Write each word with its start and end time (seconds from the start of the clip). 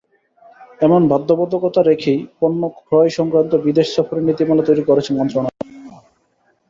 এমন 0.81 1.01
বাধ্যবাধকতা 1.07 1.81
রেখেই 1.83 2.19
পণ্য 2.39 2.61
ক্রয়সংক্রান্ত 2.79 3.51
বিদেশ 3.65 3.87
সফরের 3.95 4.27
নীতিমালা 4.27 4.63
তৈরি 4.65 4.83
করেছে 4.89 5.11
মন্ত্রণালয়। 5.13 5.55